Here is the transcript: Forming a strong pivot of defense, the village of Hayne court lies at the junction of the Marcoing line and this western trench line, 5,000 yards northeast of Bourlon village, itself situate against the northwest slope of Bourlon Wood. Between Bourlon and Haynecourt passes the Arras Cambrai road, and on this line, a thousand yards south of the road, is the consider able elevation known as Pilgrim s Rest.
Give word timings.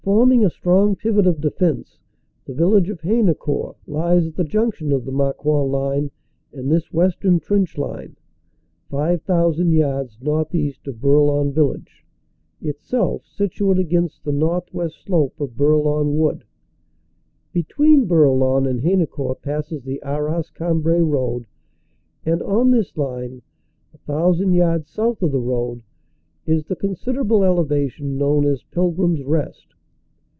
Forming 0.03 0.43
a 0.43 0.49
strong 0.49 0.95
pivot 0.95 1.27
of 1.27 1.39
defense, 1.39 1.99
the 2.45 2.55
village 2.55 2.89
of 2.89 3.01
Hayne 3.01 3.31
court 3.35 3.77
lies 3.85 4.25
at 4.25 4.35
the 4.35 4.43
junction 4.43 4.91
of 4.91 5.05
the 5.05 5.11
Marcoing 5.11 5.69
line 5.69 6.11
and 6.51 6.71
this 6.71 6.91
western 6.91 7.39
trench 7.39 7.77
line, 7.77 8.15
5,000 8.89 9.71
yards 9.71 10.17
northeast 10.19 10.87
of 10.87 10.99
Bourlon 10.99 11.53
village, 11.53 12.03
itself 12.61 13.27
situate 13.27 13.77
against 13.77 14.23
the 14.23 14.31
northwest 14.31 15.03
slope 15.03 15.39
of 15.39 15.55
Bourlon 15.55 16.17
Wood. 16.17 16.45
Between 17.53 18.07
Bourlon 18.07 18.65
and 18.65 18.81
Haynecourt 18.81 19.43
passes 19.43 19.83
the 19.83 20.01
Arras 20.01 20.49
Cambrai 20.49 20.99
road, 20.99 21.45
and 22.25 22.41
on 22.41 22.71
this 22.71 22.97
line, 22.97 23.43
a 23.93 23.99
thousand 23.99 24.53
yards 24.53 24.89
south 24.89 25.21
of 25.21 25.31
the 25.31 25.39
road, 25.39 25.83
is 26.47 26.65
the 26.65 26.75
consider 26.75 27.21
able 27.21 27.43
elevation 27.43 28.17
known 28.17 28.47
as 28.47 28.63
Pilgrim 28.71 29.15
s 29.15 29.21
Rest. 29.21 29.75